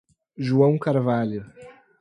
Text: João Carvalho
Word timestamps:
João 0.35 0.79
Carvalho 0.79 1.45